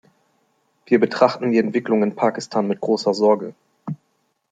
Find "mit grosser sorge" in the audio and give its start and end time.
2.67-3.53